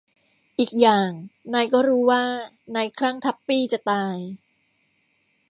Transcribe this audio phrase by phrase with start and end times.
[0.59, 1.09] อีกอย่าง
[1.53, 2.23] นายก็รู้ว่า
[2.75, 4.17] นายคลั่งทัปปี้จะตาย